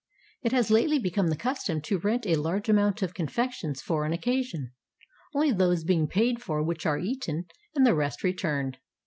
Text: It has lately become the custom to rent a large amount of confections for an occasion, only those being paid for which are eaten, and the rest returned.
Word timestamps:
It 0.41 0.51
has 0.51 0.71
lately 0.71 0.97
become 0.97 1.27
the 1.27 1.35
custom 1.35 1.79
to 1.81 1.99
rent 1.99 2.25
a 2.25 2.33
large 2.33 2.67
amount 2.67 3.03
of 3.03 3.13
confections 3.13 3.83
for 3.83 4.03
an 4.03 4.13
occasion, 4.13 4.71
only 5.35 5.51
those 5.51 5.83
being 5.83 6.07
paid 6.07 6.41
for 6.41 6.63
which 6.63 6.87
are 6.87 6.97
eaten, 6.97 7.45
and 7.75 7.85
the 7.85 7.93
rest 7.93 8.23
returned. 8.23 8.79